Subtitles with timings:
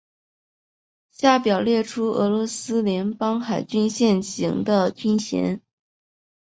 [1.11, 5.61] 下表列出俄罗斯联邦海军现行的军衔。